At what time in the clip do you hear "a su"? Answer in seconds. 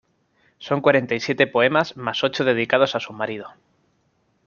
2.95-3.13